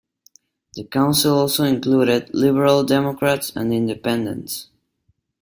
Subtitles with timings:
[0.73, 4.67] The council also included Liberal Democrats and Independents.